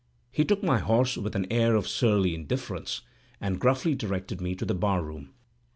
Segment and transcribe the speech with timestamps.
[0.31, 3.01] He took my horse with an air of surly indifference,
[3.39, 5.35] and gruffly directed me to the bar room.